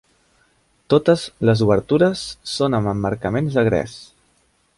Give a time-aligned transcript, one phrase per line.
[0.93, 3.97] Totes les obertures són amb emmarcaments de gres.